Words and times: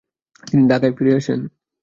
তিনি 0.43 0.63
ঢাকায় 0.67 0.93
ফিরে 0.97 1.11
আসেন। 1.15 1.39